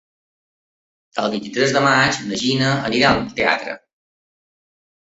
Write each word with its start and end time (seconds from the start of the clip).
El 1.25 1.29
vint-i-tres 1.35 1.77
de 1.77 1.85
maig 1.89 2.19
na 2.31 2.41
Gina 2.47 2.73
anirà 2.91 3.15
al 3.21 3.25
teatre. 3.39 3.81